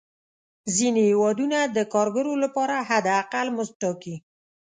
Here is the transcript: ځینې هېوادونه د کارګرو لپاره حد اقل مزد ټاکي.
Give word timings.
ځینې 0.75 1.01
هېوادونه 1.11 1.57
د 1.75 1.77
کارګرو 1.93 2.33
لپاره 2.43 2.75
حد 2.89 3.05
اقل 3.21 3.47
مزد 3.55 3.73
ټاکي. 3.81 4.15